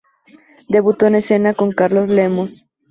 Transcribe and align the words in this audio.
Debutó 0.67 1.05
en 1.05 1.13
escena 1.13 1.53
con 1.53 1.71
Carlos 1.73 2.09
Lemos. 2.09 2.65